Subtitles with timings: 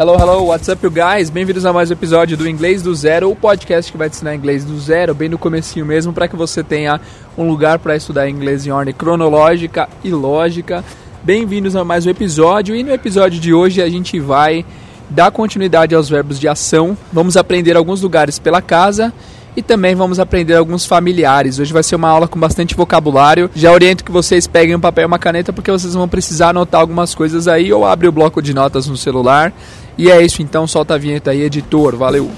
[0.00, 1.28] Hello, hello, what's up, you guys?
[1.28, 4.32] Bem-vindos a mais um episódio do Inglês do Zero, o podcast que vai te ensinar
[4.32, 7.00] inglês do zero, bem no comecinho mesmo, para que você tenha
[7.36, 10.84] um lugar para estudar inglês em ordem cronológica e lógica.
[11.24, 14.64] Bem-vindos a mais um episódio e no episódio de hoje a gente vai
[15.10, 16.96] dar continuidade aos verbos de ação.
[17.12, 19.12] Vamos aprender alguns lugares pela casa
[19.56, 21.58] e também vamos aprender alguns familiares.
[21.58, 23.50] Hoje vai ser uma aula com bastante vocabulário.
[23.54, 26.80] Já oriento que vocês peguem um papel e uma caneta porque vocês vão precisar anotar
[26.80, 29.52] algumas coisas aí ou abre o bloco de notas no celular.
[29.96, 31.96] E é isso, então solta a vinheta aí, editor.
[31.96, 32.30] Valeu!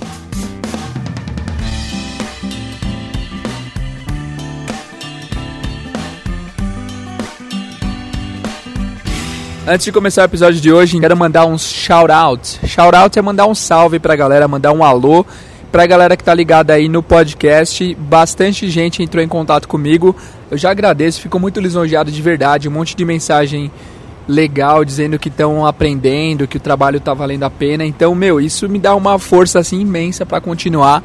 [9.72, 12.58] Antes de começar o episódio de hoje, quero mandar uns shout out.
[12.66, 15.24] Shout out é mandar um salve pra galera, mandar um alô
[15.70, 17.94] pra galera que tá ligada aí no podcast.
[17.94, 20.14] Bastante gente entrou em contato comigo.
[20.50, 22.68] Eu já agradeço, fico muito lisonjeado de verdade.
[22.68, 23.70] Um monte de mensagem
[24.26, 27.84] legal dizendo que estão aprendendo, que o trabalho tá valendo a pena.
[27.84, 31.02] Então, meu, isso me dá uma força assim imensa para continuar.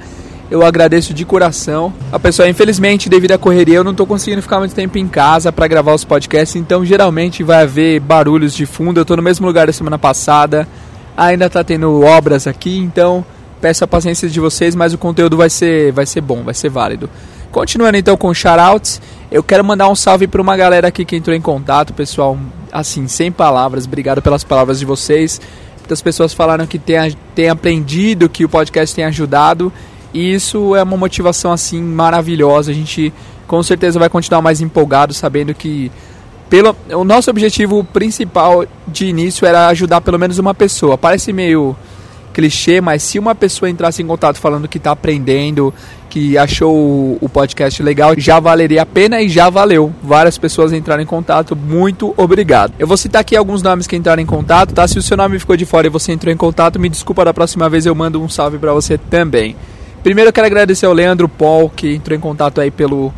[0.49, 1.91] Eu agradeço de coração.
[2.11, 5.51] A pessoa, infelizmente, devido à correria, eu não estou conseguindo ficar muito tempo em casa
[5.51, 8.99] para gravar os podcasts, então geralmente vai haver barulhos de fundo.
[8.99, 10.67] Eu estou no mesmo lugar da semana passada.
[11.17, 13.25] Ainda está tendo obras aqui, então
[13.65, 16.69] peço a paciência de vocês, mas o conteúdo vai ser vai ser bom, vai ser
[16.69, 17.09] válido.
[17.51, 21.35] Continuando então com shoutouts, eu quero mandar um salve para uma galera aqui que entrou
[21.35, 22.37] em contato, pessoal,
[22.71, 23.85] assim, sem palavras.
[23.85, 25.41] Obrigado pelas palavras de vocês.
[25.79, 29.73] Muitas pessoas falaram que tem, tem aprendido, que o podcast tem ajudado.
[30.13, 32.69] E isso é uma motivação assim maravilhosa.
[32.69, 33.11] A gente
[33.47, 35.91] com certeza vai continuar mais empolgado, sabendo que
[36.51, 40.99] pelo, o nosso objetivo principal de início era ajudar pelo menos uma pessoa.
[40.99, 41.75] Parece meio
[42.35, 45.73] clichê, mas se uma pessoa entrasse em contato falando que está aprendendo,
[46.09, 49.93] que achou o podcast legal, já valeria a pena e já valeu.
[50.03, 52.73] Várias pessoas entraram em contato, muito obrigado.
[52.77, 54.85] Eu vou citar aqui alguns nomes que entraram em contato, tá?
[54.85, 57.33] Se o seu nome ficou de fora e você entrou em contato, me desculpa, da
[57.33, 59.55] próxima vez eu mando um salve para você também.
[60.03, 63.13] Primeiro eu quero agradecer ao Leandro Paul, que entrou em contato aí pelo,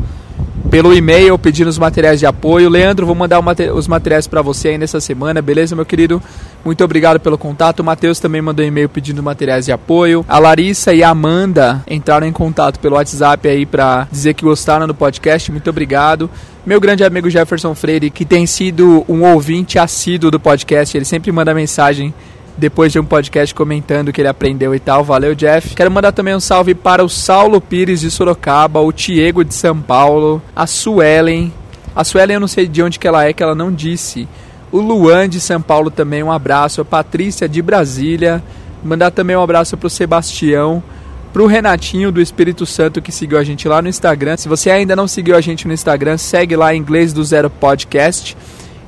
[0.69, 2.69] pelo e-mail pedindo os materiais de apoio.
[2.69, 3.39] Leandro, vou mandar
[3.73, 6.21] os materiais para você aí nessa semana, beleza, meu querido?
[6.65, 7.79] Muito obrigado pelo contato.
[7.79, 10.25] O Matheus também mandou e-mail pedindo materiais de apoio.
[10.27, 14.85] A Larissa e a Amanda entraram em contato pelo WhatsApp aí para dizer que gostaram
[14.85, 15.51] do podcast.
[15.51, 16.29] Muito obrigado.
[16.65, 21.31] Meu grande amigo Jefferson Freire, que tem sido um ouvinte assíduo do podcast, ele sempre
[21.31, 22.13] manda mensagem
[22.57, 25.03] depois de um podcast comentando que ele aprendeu e tal.
[25.03, 25.75] Valeu, Jeff.
[25.75, 29.79] Quero mandar também um salve para o Saulo Pires de Sorocaba, o Tiego de São
[29.79, 31.53] Paulo, a Suelen.
[31.95, 34.27] A Suelen eu não sei de onde que ela é, que ela não disse.
[34.71, 36.81] O Luan de São Paulo também, um abraço.
[36.81, 38.43] A Patrícia de Brasília.
[38.83, 40.83] Mandar também um abraço para o Sebastião.
[41.31, 44.35] Para o Renatinho do Espírito Santo que seguiu a gente lá no Instagram.
[44.35, 48.35] Se você ainda não seguiu a gente no Instagram, segue lá Inglês do Zero Podcast.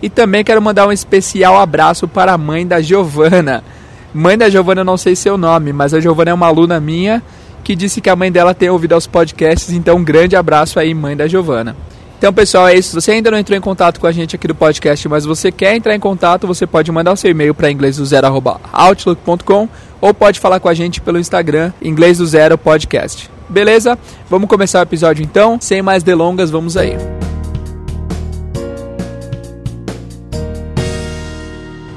[0.01, 3.63] E também quero mandar um especial abraço para a mãe da Giovana.
[4.13, 7.21] Mãe da Giovana, não sei seu nome, mas a Giovana é uma aluna minha
[7.63, 10.93] que disse que a mãe dela tem ouvido aos podcasts, então um grande abraço aí,
[10.93, 11.75] mãe da Giovana.
[12.17, 12.89] Então, pessoal, é isso.
[12.89, 15.51] Se você ainda não entrou em contato com a gente aqui do podcast, mas você
[15.51, 19.69] quer entrar em contato, você pode mandar o seu e-mail para inglês do zero@outlook.com
[20.01, 23.29] ou pode falar com a gente pelo Instagram inglês do zero podcast.
[23.47, 23.97] Beleza?
[24.29, 25.57] Vamos começar o episódio então.
[25.61, 27.18] Sem mais delongas, vamos aí.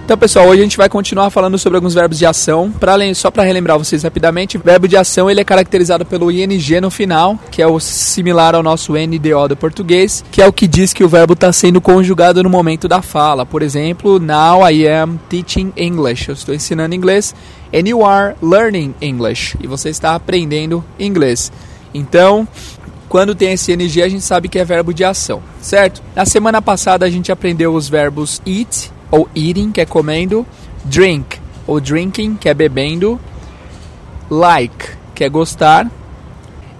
[0.04, 2.72] Então, pessoal, hoje a gente vai continuar falando sobre alguns verbos de ação.
[2.72, 6.90] Pra, só para relembrar vocês rapidamente, verbo de ação ele é caracterizado pelo ing no
[6.90, 10.92] final, que é o similar ao nosso NDO do português, que é o que diz
[10.92, 13.46] que o verbo está sendo conjugado no momento da fala.
[13.46, 16.28] Por exemplo, now I am teaching English.
[16.28, 17.32] Eu estou ensinando inglês.
[17.72, 19.56] And you are learning English.
[19.62, 21.52] E você está aprendendo inglês.
[21.94, 22.46] Então,
[23.08, 26.02] quando tem esse ing, a gente sabe que é verbo de ação, certo?
[26.14, 30.44] Na semana passada a gente aprendeu os verbos eat, ou eating, que é comendo,
[30.84, 33.20] drink, ou drinking, que é bebendo,
[34.30, 35.88] like, que é gostar,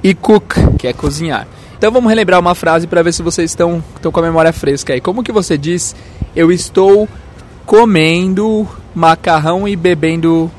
[0.03, 1.47] e cook, que é cozinhar.
[1.76, 4.94] Então vamos relembrar uma frase para ver se vocês estão, estão com a memória fresca
[4.94, 5.00] aí.
[5.00, 5.94] Como que você diz
[6.34, 7.09] eu estou
[7.66, 10.50] comendo macarrão e bebendo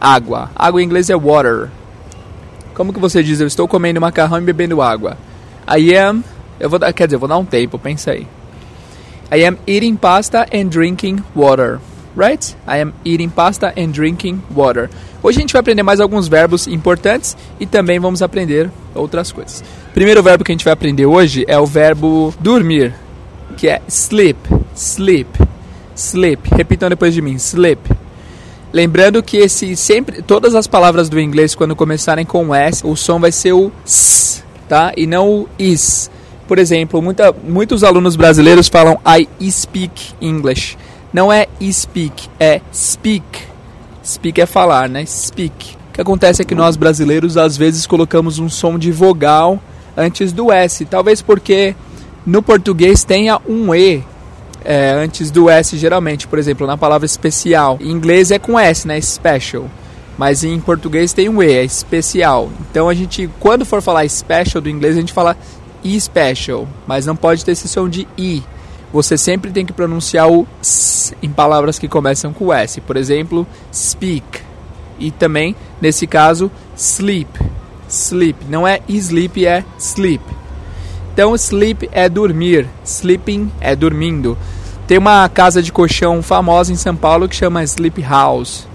[0.00, 0.50] água?
[0.56, 1.68] Água em inglês é water.
[2.72, 5.18] Como que você diz eu estou comendo macarrão e bebendo água?
[5.68, 6.24] I am.
[6.58, 8.26] Eu vou dar, quer dizer, eu vou dar um tempo, pensa aí.
[9.32, 11.80] I am eating pasta and drinking water.
[12.16, 12.56] Right?
[12.66, 14.90] I am eating pasta and drinking water.
[15.22, 19.62] Hoje a gente vai aprender mais alguns verbos importantes e também vamos aprender outras coisas.
[19.94, 22.94] Primeiro verbo que a gente vai aprender hoje é o verbo dormir,
[23.56, 24.38] que é sleep,
[24.74, 25.28] sleep,
[25.94, 26.48] sleep.
[26.52, 27.80] Repitam depois de mim, sleep.
[28.72, 33.20] Lembrando que esse sempre todas as palavras do inglês quando começarem com s, o som
[33.20, 34.92] vai ser o s, tá?
[34.96, 36.10] E não o is.
[36.50, 40.76] Por exemplo, muita, muitos alunos brasileiros falam I speak English.
[41.12, 43.22] Não é speak, é speak.
[44.04, 45.06] Speak é falar, né?
[45.06, 45.76] Speak.
[45.76, 49.60] O que acontece é que nós brasileiros às vezes colocamos um som de vogal
[49.96, 50.84] antes do S.
[50.86, 51.76] Talvez porque
[52.26, 54.02] no português tenha um E
[54.64, 56.26] é, antes do S geralmente.
[56.26, 57.78] Por exemplo, na palavra especial.
[57.80, 59.00] Em inglês é com S, né?
[59.00, 59.70] Special.
[60.18, 62.50] Mas em português tem um E, é especial.
[62.68, 65.34] Então a gente, quando for falar special do inglês, a gente fala
[65.82, 66.68] e special.
[66.86, 68.42] Mas não pode ter esse som de I.
[68.92, 72.80] Você sempre tem que pronunciar o S em palavras que começam com S.
[72.80, 74.40] Por exemplo, speak.
[74.98, 77.50] E também, nesse caso, sleep
[77.90, 78.46] sleep.
[78.48, 80.24] Não é sleep, é sleep.
[81.12, 84.38] Então, sleep é dormir, sleeping é dormindo.
[84.86, 88.66] Tem uma casa de colchão famosa em São Paulo que chama Sleep House.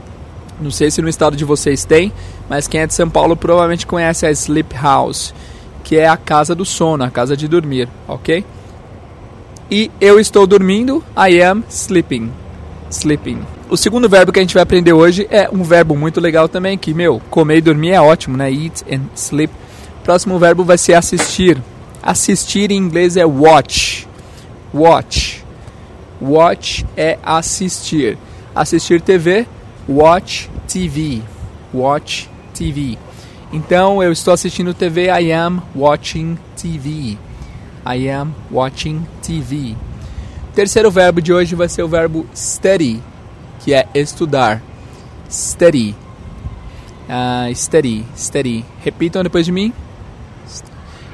[0.61, 2.13] Não sei se no estado de vocês tem,
[2.49, 5.33] mas quem é de São Paulo provavelmente conhece a Sleep House,
[5.85, 8.43] que é a casa do sono, a casa de dormir, ok?
[9.69, 12.31] E eu estou dormindo, I am sleeping.
[12.89, 13.43] Sleeping.
[13.69, 16.75] O segundo verbo que a gente vai aprender hoje é um verbo muito legal também,
[16.75, 18.51] que, meu, comer e dormir é ótimo, né?
[18.51, 19.53] Eat and sleep.
[20.03, 21.61] Próximo verbo vai ser assistir.
[22.01, 24.07] Assistir em inglês é watch.
[24.73, 25.45] Watch.
[26.19, 28.17] Watch é assistir.
[28.55, 29.45] Assistir TV,
[29.87, 31.21] watch TV.
[31.71, 32.97] Watch TV.
[33.55, 37.17] Então, eu estou assistindo TV, I am watching TV.
[37.85, 39.77] I am watching TV.
[40.49, 43.01] O terceiro verbo de hoje vai ser o verbo study
[43.61, 44.61] que é estudar.
[45.31, 45.95] Study.
[47.07, 48.65] Uh, study, study.
[48.83, 49.71] Repitam depois de mim.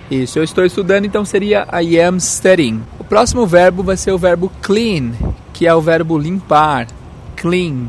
[0.10, 2.82] Isso, eu estou estudando, então seria I am studying.
[2.98, 5.12] O próximo verbo vai ser o verbo clean,
[5.54, 6.88] que é o verbo limpar.
[7.36, 7.86] Clean,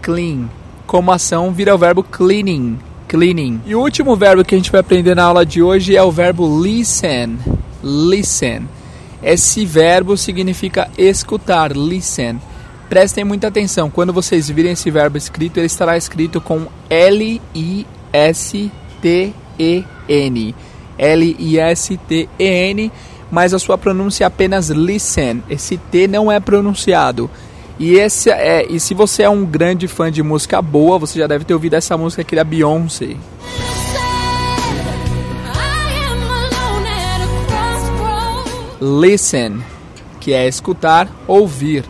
[0.00, 0.48] clean.
[0.86, 3.60] Como ação vira o verbo cleaning, cleaning.
[3.66, 6.10] E o último verbo que a gente vai aprender na aula de hoje é o
[6.10, 7.38] verbo listen,
[7.82, 8.68] listen.
[9.22, 12.40] Esse verbo significa escutar, listen.
[12.88, 17.84] Prestem muita atenção, quando vocês virem esse verbo escrito, ele estará escrito com L-I-S-T-E-N.
[20.98, 22.92] L-I-S-T-E-N,
[23.30, 25.42] mas a sua pronúncia é apenas listen.
[25.50, 27.28] Esse T não é pronunciado.
[27.78, 31.26] E, esse é, e se você é um grande fã de música boa, você já
[31.26, 33.16] deve ter ouvido essa música aqui da Beyoncé.
[38.80, 39.58] Listen,
[40.20, 41.84] que é escutar, ouvir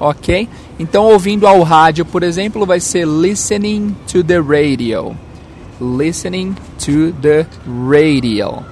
[0.00, 0.48] ok?
[0.78, 5.14] Então, ouvindo ao rádio, por exemplo, vai ser listening to the radio.
[5.78, 8.64] Listening to the radio.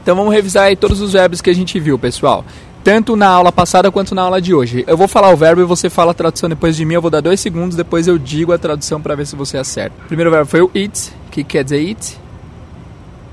[0.00, 2.44] Então, vamos revisar aí todos os verbos que a gente viu, pessoal.
[2.86, 4.84] Tanto na aula passada quanto na aula de hoje.
[4.86, 6.94] Eu vou falar o verbo e você fala a tradução depois de mim.
[6.94, 9.96] Eu vou dar dois segundos, depois eu digo a tradução para ver se você acerta.
[10.04, 12.16] O primeiro verbo foi o eat, que quer dizer eat,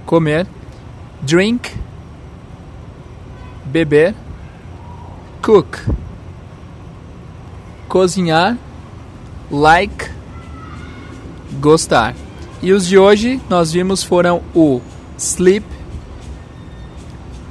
[0.08, 0.48] comer.
[1.22, 1.72] Drink,
[3.66, 4.16] beber.
[5.40, 5.78] Cook,
[7.88, 8.58] cozinhar,
[9.52, 10.10] like,
[11.60, 12.16] gostar.
[12.60, 14.82] E os de hoje nós vimos foram o
[15.16, 15.64] sleep,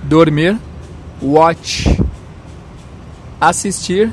[0.02, 0.58] dormir,
[1.22, 1.86] watch,
[3.40, 4.12] assistir,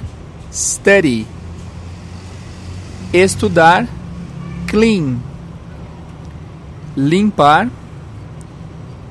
[0.52, 1.26] study,
[3.12, 3.88] estudar,
[4.68, 5.18] clean,
[6.96, 7.70] limpar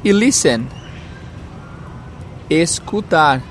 [0.04, 0.66] e listen,
[2.48, 3.42] escutar.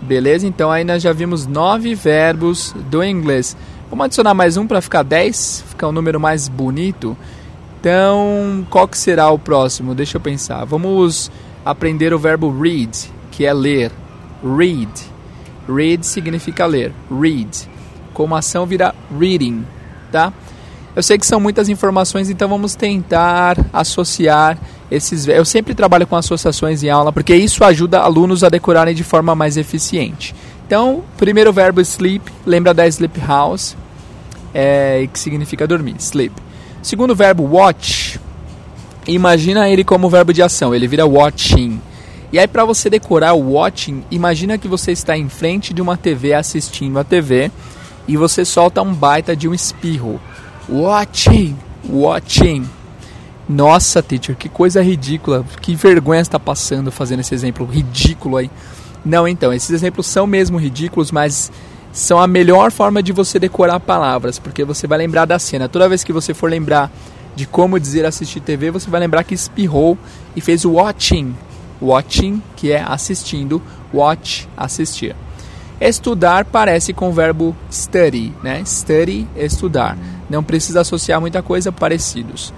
[0.00, 0.46] Beleza?
[0.46, 3.56] Então aí nós já vimos nove verbos do inglês.
[3.90, 7.16] Vamos adicionar mais um para ficar 10, ficar um número mais bonito.
[7.80, 9.94] Então, qual que será o próximo?
[9.94, 10.64] Deixa eu pensar.
[10.64, 11.30] Vamos
[11.64, 13.90] aprender o verbo read, que é ler.
[14.42, 14.90] Read.
[15.68, 16.92] Read significa ler.
[17.10, 17.68] Read.
[18.12, 19.64] Como ação vira reading,
[20.12, 20.32] tá?
[20.94, 24.56] Eu sei que são muitas informações, então vamos tentar associar
[24.88, 25.26] esses.
[25.26, 29.34] Eu sempre trabalho com associações em aula porque isso ajuda alunos a decorarem de forma
[29.34, 30.32] mais eficiente.
[30.64, 33.76] Então, primeiro verbo sleep, lembra da sleep house,
[34.54, 36.32] é, que significa dormir, sleep.
[36.80, 38.20] Segundo verbo watch,
[39.06, 41.80] imagina ele como verbo de ação, ele vira watching.
[42.34, 45.96] E aí para você decorar o watching, imagina que você está em frente de uma
[45.96, 47.48] TV assistindo a TV
[48.08, 50.20] e você solta um baita de um espirro.
[50.68, 51.56] Watching,
[51.88, 52.68] watching.
[53.48, 55.46] Nossa, teacher, que coisa ridícula.
[55.60, 58.50] Que vergonha está passando fazendo esse exemplo ridículo aí.
[59.04, 61.52] Não, então, esses exemplos são mesmo ridículos, mas
[61.92, 65.68] são a melhor forma de você decorar palavras, porque você vai lembrar da cena.
[65.68, 66.90] Toda vez que você for lembrar
[67.36, 69.96] de como dizer assistir TV, você vai lembrar que espirrou
[70.34, 71.32] e fez watching.
[71.80, 73.60] Watching, que é assistindo,
[73.92, 75.14] watch, assistir.
[75.80, 78.62] Estudar parece com o verbo study, né?
[78.64, 79.98] Study, estudar.
[80.30, 82.54] Não precisa associar muita coisa parecidos.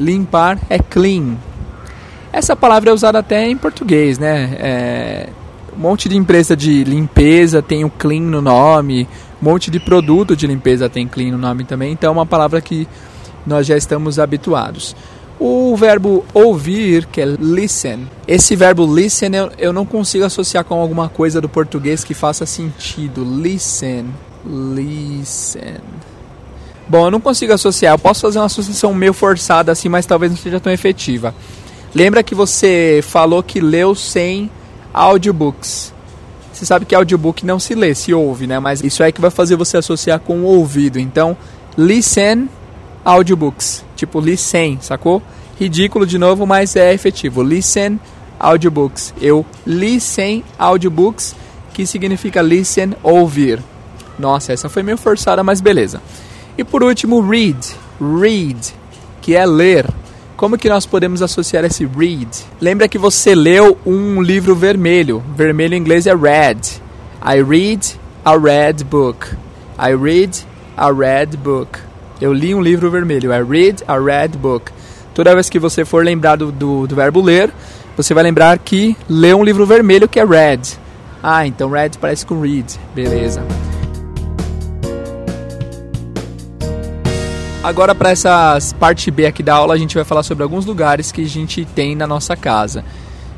[0.00, 1.36] Limpar é clean.
[2.32, 4.56] Essa palavra é usada até em português, né?
[4.58, 5.28] É,
[5.76, 9.06] um monte de empresa de limpeza tem o clean no nome.
[9.40, 12.60] Um monte de produto de limpeza tem clean no nome também, então é uma palavra
[12.60, 12.88] que
[13.46, 14.96] nós já estamos habituados.
[15.38, 18.08] O verbo ouvir, que é listen.
[18.26, 22.46] Esse verbo listen eu, eu não consigo associar com alguma coisa do português que faça
[22.46, 23.24] sentido.
[23.24, 24.06] Listen.
[24.46, 25.80] Listen.
[26.88, 27.94] Bom, eu não consigo associar.
[27.94, 31.34] Eu posso fazer uma associação meio forçada assim, mas talvez não seja tão efetiva.
[31.94, 34.50] Lembra que você falou que leu sem
[34.92, 35.92] audiobooks.
[36.52, 38.60] Você sabe que audiobook não se lê, se ouve, né?
[38.60, 41.00] Mas isso é que vai fazer você associar com o ouvido.
[41.00, 41.36] Então,
[41.76, 42.48] listen
[43.04, 43.83] audiobooks.
[43.96, 45.22] Tipo, listen, sacou?
[45.58, 47.42] Ridículo de novo, mas é efetivo.
[47.42, 47.98] Listen
[48.38, 49.14] audiobooks.
[49.20, 51.34] Eu li 100 audiobooks,
[51.72, 53.60] que significa listen, ouvir.
[54.18, 56.00] Nossa, essa foi meio forçada, mas beleza.
[56.56, 57.58] E por último, read.
[58.00, 58.74] Read,
[59.20, 59.86] que é ler.
[60.36, 62.28] Como que nós podemos associar esse read?
[62.60, 65.22] Lembra que você leu um livro vermelho.
[65.36, 66.60] Vermelho em inglês é red.
[67.24, 69.26] I read a red book.
[69.78, 70.44] I read
[70.76, 71.78] a red book.
[72.20, 73.32] Eu li um livro vermelho.
[73.32, 74.70] I read a red book.
[75.14, 77.50] Toda vez que você for lembrar do, do, verbo ler,
[77.96, 80.60] você vai lembrar que leu um livro vermelho que é red.
[81.22, 82.78] Ah, então red parece com read.
[82.94, 83.42] Beleza.
[87.62, 91.10] Agora para essa parte B aqui da aula, a gente vai falar sobre alguns lugares
[91.10, 92.84] que a gente tem na nossa casa.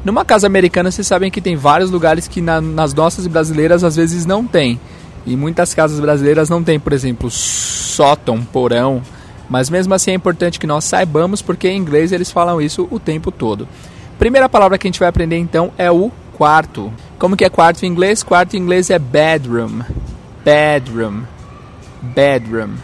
[0.04, 3.97] Numa casa americana, vocês sabem que tem vários lugares que na, nas nossas brasileiras às
[3.97, 4.80] vezes não tem.
[5.25, 7.28] E muitas casas brasileiras não tem, por exemplo,
[7.97, 9.03] sótão, porão.
[9.49, 12.99] Mas mesmo assim é importante que nós saibamos, porque em inglês eles falam isso o
[12.99, 13.67] tempo todo.
[14.19, 16.93] Primeira palavra que a gente vai aprender então é o quarto.
[17.19, 18.23] Como que é quarto em inglês?
[18.23, 19.83] Quarto em inglês é bedroom.
[20.45, 21.23] Bedroom.
[22.03, 22.75] Bedroom.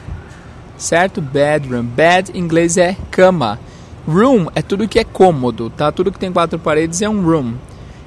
[0.76, 1.20] Certo?
[1.20, 1.84] Bedroom.
[1.84, 3.58] Bed em inglês é cama.
[4.06, 5.92] Room é tudo que é cômodo, tá?
[5.92, 7.54] Tudo que tem quatro paredes é um room.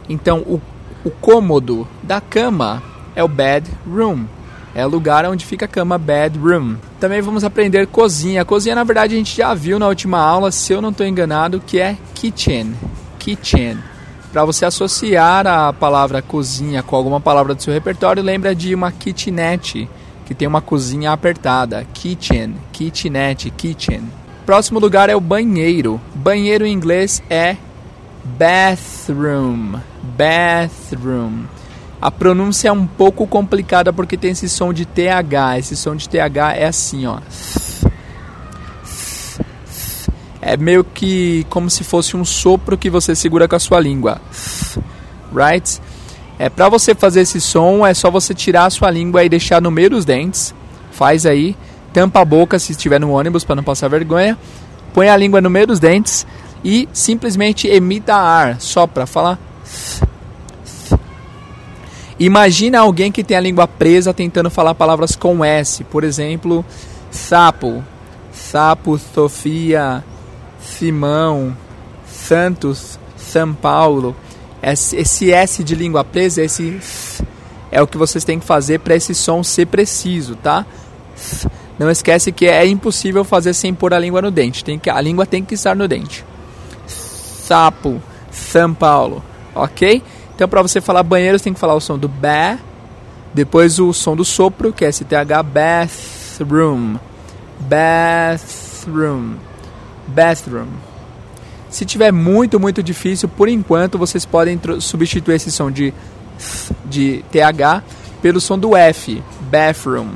[0.10, 0.62] Então, o,
[1.06, 2.84] o cômodo da cama
[3.16, 4.26] é o bedroom.
[4.76, 6.76] É lugar onde fica a cama, bedroom.
[7.00, 8.44] Também vamos aprender cozinha.
[8.44, 11.64] Cozinha, na verdade, a gente já viu na última aula, se eu não estou enganado,
[11.66, 12.76] que é kitchen.
[13.18, 13.78] Kitchen.
[14.34, 18.92] Para você associar a palavra cozinha com alguma palavra do seu repertório, lembra de uma
[18.92, 19.88] kitchenette,
[20.26, 21.88] que tem uma cozinha apertada.
[21.94, 24.04] Kitchen, kitchenette, kitchen.
[24.46, 26.02] Próximo lugar é o banheiro.
[26.14, 27.56] Banheiro em inglês é
[28.38, 29.80] bathroom.
[30.04, 31.46] Bathroom.
[32.06, 35.58] A pronúncia é um pouco complicada porque tem esse som de TH.
[35.58, 37.18] Esse som de TH é assim, ó.
[40.40, 44.22] É meio que como se fosse um sopro que você segura com a sua língua.
[45.34, 45.82] Right?
[46.38, 49.60] É para você fazer esse som, é só você tirar a sua língua e deixar
[49.60, 50.54] no meio dos dentes.
[50.92, 51.58] Faz aí,
[51.92, 54.38] tampa a boca se estiver no ônibus para não passar vergonha.
[54.94, 56.24] Põe a língua no meio dos dentes
[56.64, 59.40] e simplesmente emita ar, só para falar
[62.20, 66.64] Imagina alguém que tem a língua presa tentando falar palavras com S, por exemplo,
[67.12, 67.84] sapo,
[68.32, 70.04] sapo, Sofia,
[70.62, 71.56] Simão,
[72.08, 74.16] Santos, São Paulo.
[74.62, 76.80] Esse S de língua presa, esse
[77.70, 80.66] é o que vocês têm que fazer para esse som ser preciso, tá?
[81.78, 84.64] Não esquece que é impossível fazer sem pôr a língua no dente.
[84.64, 86.24] Tem que, a língua tem que estar no dente.
[86.88, 89.22] Sapo, São Paulo,
[89.54, 90.02] ok?
[90.36, 92.60] Então, para você falar banheiro, você tem que falar o som do ba,
[93.34, 96.98] depois o som do sopro, que é STH, bathroom.
[97.62, 99.36] Bathroom.
[100.08, 100.68] Bathroom.
[101.70, 105.94] Se tiver muito, muito difícil, por enquanto vocês podem substituir esse som de,
[106.86, 107.84] de TH
[108.22, 110.10] pelo som do F, bathroom.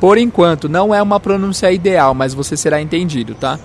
[0.00, 3.58] Por enquanto, não é uma pronúncia ideal, mas você será entendido, tá?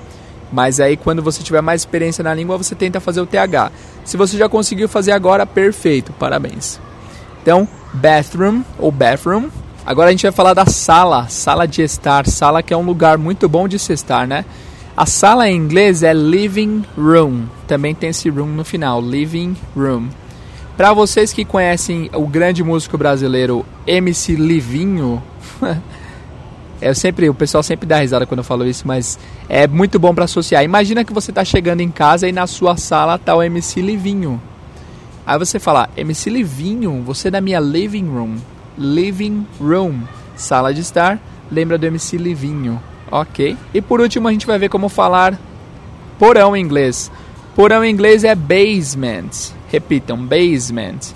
[0.52, 3.72] Mas aí quando você tiver mais experiência na língua, você tenta fazer o TH.
[4.04, 6.80] Se você já conseguiu fazer agora, perfeito, parabéns.
[7.42, 9.50] Então, bathroom ou bathroom.
[9.86, 13.18] Agora a gente vai falar da sala, sala de estar, sala que é um lugar
[13.18, 14.46] muito bom de se estar, né?
[14.96, 17.46] A sala em inglês é living room.
[17.68, 20.10] Também tem esse room no final, living room.
[20.78, 25.22] Para vocês que conhecem o grande músico brasileiro MC Livinho,
[26.82, 30.16] Eu sempre, o pessoal sempre dá risada quando eu falo isso, mas é muito bom
[30.16, 30.64] para associar.
[30.64, 34.42] Imagina que você está chegando em casa e na sua sala tá o MC Livinho.
[35.26, 38.38] Aí você fala, MC Livinho, você é da minha living room.
[38.78, 40.02] Living room,
[40.36, 41.20] sala de estar,
[41.52, 43.56] lembra do MC Livinho, ok?
[43.74, 45.40] E por último a gente vai ver como falar
[46.18, 47.12] porão em inglês.
[47.56, 49.54] Porão em inglês é basement.
[49.72, 51.14] Repitam, basement.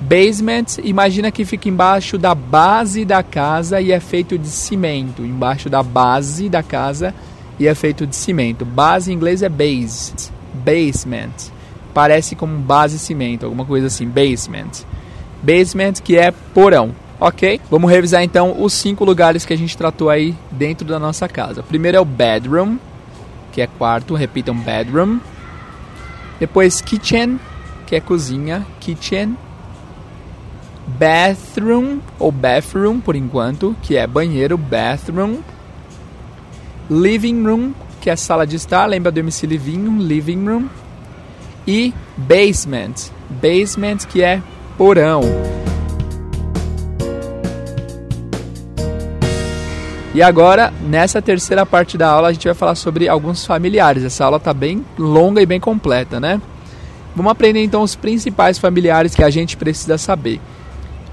[0.00, 5.22] Basement, imagina que fica embaixo da base da casa e é feito de cimento.
[5.22, 7.14] Embaixo da base da casa
[7.58, 8.64] e é feito de cimento.
[8.64, 10.30] Base em inglês é base.
[10.52, 11.50] Basement.
[11.94, 14.06] Parece como base cimento, alguma coisa assim.
[14.06, 14.84] Basement.
[15.42, 16.94] Basement que é porão.
[17.18, 17.58] Ok?
[17.70, 21.62] Vamos revisar então os cinco lugares que a gente tratou aí dentro da nossa casa.
[21.62, 22.76] Primeiro é o bedroom,
[23.52, 25.18] que é quarto, repitam bedroom.
[26.38, 27.40] Depois kitchen,
[27.86, 29.34] que é cozinha, kitchen.
[30.86, 35.38] Bathroom ou bathroom por enquanto, que é banheiro, bathroom.
[36.88, 40.68] Living room, que é sala de estar, lembra do MC Livinho, living room.
[41.66, 44.40] E basement, basement que é
[44.78, 45.22] porão.
[50.16, 54.02] E agora, nessa terceira parte da aula, a gente vai falar sobre alguns familiares.
[54.02, 56.40] Essa aula está bem longa e bem completa, né?
[57.14, 60.40] Vamos aprender então os principais familiares que a gente precisa saber.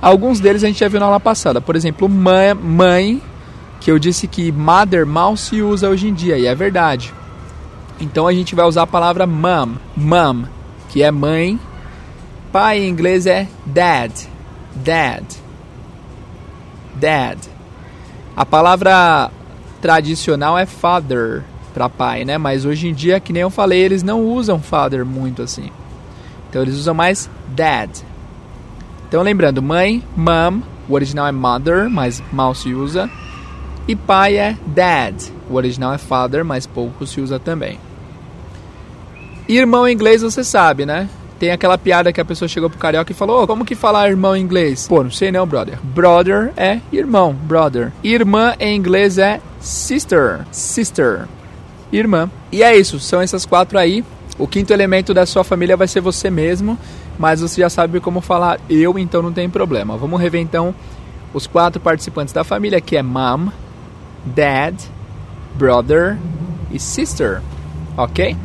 [0.04, 1.62] Alguns deles a gente já viu na aula passada.
[1.62, 3.22] Por exemplo, mãe, mãe
[3.80, 7.14] que eu disse que mother mal se usa hoje em dia, e é verdade.
[8.02, 10.44] Então a gente vai usar a palavra mom, mom,
[10.90, 11.58] que é mãe.
[12.52, 14.12] Pai em inglês é dad,
[14.76, 15.24] dad,
[16.96, 17.40] dad.
[18.36, 19.32] A palavra
[19.82, 21.44] tradicional é father
[21.74, 22.38] para pai, né?
[22.38, 25.72] Mas hoje em dia, que nem eu falei, eles não usam father muito assim.
[26.50, 27.90] Então eles usam mais dad.
[29.14, 33.08] Então lembrando, mãe, mom, o original é mother, mas mal se usa.
[33.88, 35.14] E pai é dad,
[35.48, 37.78] o original é father, mas pouco se usa também.
[39.48, 41.08] Irmão em inglês você sabe, né?
[41.38, 44.10] Tem aquela piada que a pessoa chegou pro carioca e falou: oh, Como que falar
[44.10, 44.88] irmão em inglês?
[44.88, 45.78] Pô, não sei não, brother.
[45.84, 47.92] Brother é irmão, brother.
[48.04, 51.28] Irmã em inglês é sister, sister.
[51.92, 52.32] Irmã.
[52.52, 54.04] E é isso, são essas quatro aí.
[54.40, 56.80] O quinto elemento da sua família vai ser você mesmo,
[57.18, 59.98] mas você já sabe como falar eu, então não tem problema.
[59.98, 60.74] Vamos rever então
[61.34, 63.48] os quatro participantes da família, que é mom,
[64.26, 64.76] dad,
[65.56, 66.18] brother
[66.72, 67.42] e sister.
[67.98, 68.36] Ok?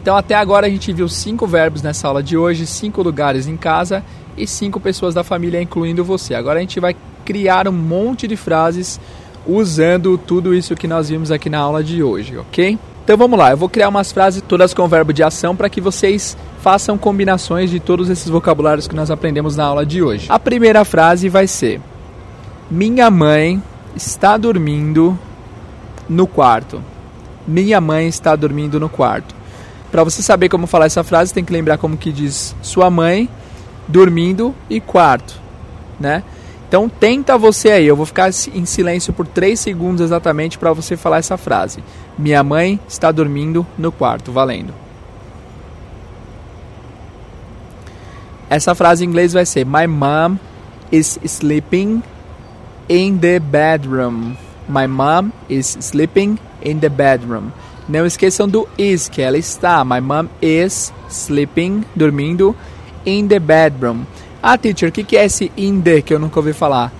[0.00, 3.56] Então até agora a gente viu cinco verbos nessa aula de hoje, cinco lugares em
[3.56, 4.04] casa
[4.36, 6.34] e cinco pessoas da família, incluindo você.
[6.34, 9.00] Agora a gente vai criar um monte de frases
[9.46, 12.78] usando tudo isso que nós vimos aqui na aula de hoje, ok?
[13.04, 15.80] Então vamos lá, eu vou criar umas frases todas com verbo de ação para que
[15.80, 20.26] vocês façam combinações de todos esses vocabulários que nós aprendemos na aula de hoje.
[20.28, 21.80] A primeira frase vai ser:
[22.70, 23.60] Minha mãe
[23.96, 25.18] está dormindo
[26.08, 26.80] no quarto.
[27.46, 29.34] Minha mãe está dormindo no quarto.
[29.90, 33.28] Para você saber como falar essa frase, tem que lembrar como que diz sua mãe
[33.88, 35.40] dormindo e quarto,
[35.98, 36.22] né?
[36.72, 40.96] Então tenta você aí, eu vou ficar em silêncio por 3 segundos exatamente para você
[40.96, 41.84] falar essa frase.
[42.16, 44.72] Minha mãe está dormindo no quarto, valendo.
[48.48, 50.38] Essa frase em inglês vai ser My mom
[50.90, 52.02] is sleeping
[52.88, 54.34] in the bedroom.
[54.66, 57.50] My mom is sleeping in the bedroom.
[57.86, 59.84] Não esqueçam do is, que ela está.
[59.84, 62.56] My mom is sleeping, dormindo,
[63.04, 64.06] in the bedroom.
[64.42, 66.92] Ah, teacher, o que, que é esse in the que eu nunca ouvi falar?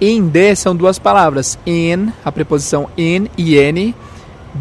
[0.00, 1.58] In the são duas palavras.
[1.66, 3.94] In, a preposição in, in,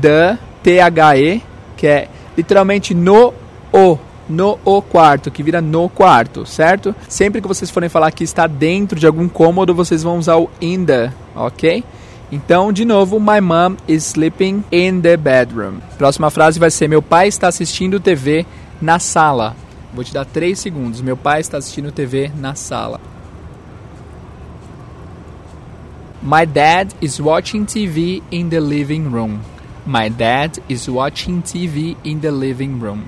[0.02, 1.42] the, the,
[1.78, 3.34] que é literalmente no
[3.72, 6.94] o, no o quarto, que vira no quarto, certo?
[7.08, 10.50] Sempre que vocês forem falar que está dentro de algum cômodo, vocês vão usar o
[10.62, 11.86] in the, ok?
[12.32, 15.76] Então, de novo, my mom is sleeping in the bedroom.
[15.98, 18.46] Próxima frase vai ser: Meu pai está assistindo TV
[18.82, 19.56] na sala.
[19.96, 21.00] Vou te dar 3 segundos.
[21.00, 23.00] Meu pai está assistindo TV na sala.
[26.22, 29.40] My dad is watching TV in the living room.
[29.86, 33.04] My dad is watching TV in the living room.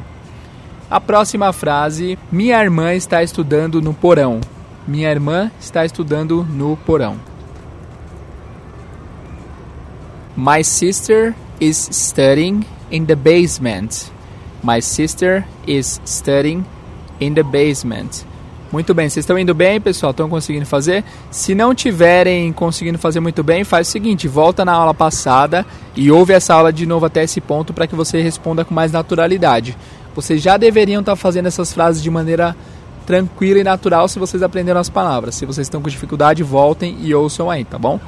[0.89, 4.39] A próxima frase: Minha irmã está estudando no porão.
[4.87, 7.17] Minha irmã está estudando no porão.
[10.37, 14.09] My sister is studying in the basement.
[14.63, 16.63] My sister is studying
[17.19, 18.25] in the basement.
[18.71, 20.11] Muito bem, vocês estão indo bem, pessoal?
[20.11, 21.03] Estão conseguindo fazer?
[21.31, 26.11] Se não tiverem conseguindo fazer muito bem, faz o seguinte: volta na aula passada e
[26.11, 29.77] ouve essa aula de novo até esse ponto para que você responda com mais naturalidade.
[30.13, 32.55] Vocês já deveriam estar fazendo essas frases de maneira
[33.05, 35.35] tranquila e natural se vocês aprenderam as palavras.
[35.35, 37.99] Se vocês estão com dificuldade, voltem e ouçam aí, tá bom?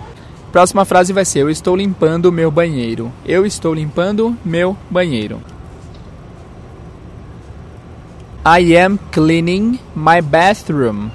[0.51, 3.11] Próxima frase vai ser: Eu estou limpando meu banheiro.
[3.25, 5.39] Eu estou limpando meu banheiro.
[8.45, 11.11] I am cleaning my bathroom.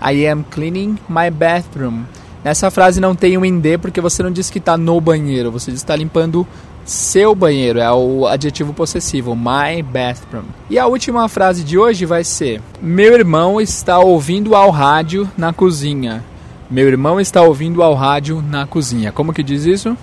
[0.00, 2.04] I am cleaning my bathroom.
[2.42, 5.70] Nessa frase não tem um inde porque você não diz que está no banheiro, você
[5.70, 6.46] diz que está limpando
[6.84, 10.44] seu banheiro, é o adjetivo possessivo, my bathroom.
[10.68, 15.52] E a última frase de hoje vai ser: Meu irmão está ouvindo ao rádio na
[15.52, 16.24] cozinha.
[16.70, 19.12] Meu irmão está ouvindo ao rádio na cozinha.
[19.12, 19.96] Como que diz isso?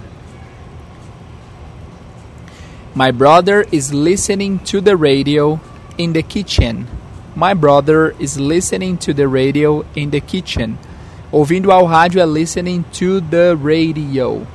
[2.96, 5.60] My brother is listening to the radio
[5.98, 6.86] in the kitchen.
[7.36, 10.78] My brother is listening to the radio in the kitchen.
[11.32, 14.46] Ouvindo ao rádio é listening to the radio.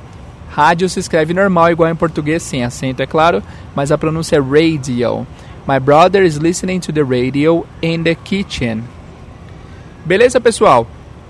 [0.49, 3.43] Rádio se escreve normal, igual em português, sem acento, é claro,
[3.75, 5.25] mas a pronúncia é radio.
[5.67, 8.83] My brother is listening to the radio in the kitchen.
[10.05, 10.87] Beleza, pessoal?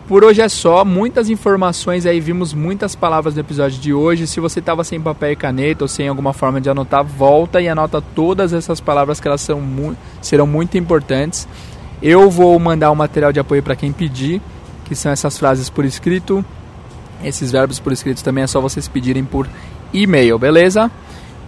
[0.08, 4.26] Por hoje é só, muitas informações aí, vimos muitas palavras no episódio de hoje.
[4.26, 7.68] Se você estava sem papel e caneta ou sem alguma forma de anotar, volta e
[7.68, 11.46] anota todas essas palavras que elas são mu serão muito importantes.
[12.02, 14.42] Eu vou mandar um material de apoio para quem pedir,
[14.86, 16.44] que são essas frases por escrito.
[17.22, 19.46] Esses verbos por escrito também é só vocês pedirem por
[19.92, 20.90] e-mail, beleza?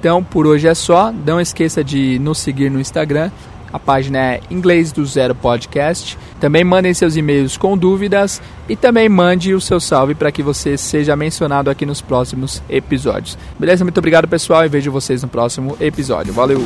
[0.01, 1.13] Então, por hoje é só.
[1.13, 3.31] Não esqueça de nos seguir no Instagram
[3.71, 6.17] a página é Inglês do Zero Podcast.
[6.39, 10.77] Também mandem seus e-mails com dúvidas e também mande o seu salve para que você
[10.77, 13.37] seja mencionado aqui nos próximos episódios.
[13.57, 13.83] Beleza?
[13.83, 16.33] Muito obrigado, pessoal, e vejo vocês no próximo episódio.
[16.33, 16.61] Valeu!